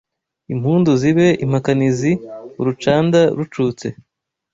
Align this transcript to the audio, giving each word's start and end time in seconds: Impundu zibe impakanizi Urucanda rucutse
Impundu 0.53 0.89
zibe 1.01 1.27
impakanizi 1.45 2.11
Urucanda 2.59 3.19
rucutse 3.37 3.87